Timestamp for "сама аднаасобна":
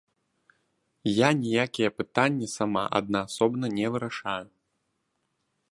2.57-3.65